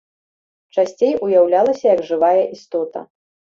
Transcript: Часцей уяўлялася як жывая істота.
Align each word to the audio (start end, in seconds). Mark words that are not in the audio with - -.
Часцей 0.75 1.13
уяўлялася 1.27 1.85
як 1.93 2.01
жывая 2.11 2.43
істота. 2.59 3.07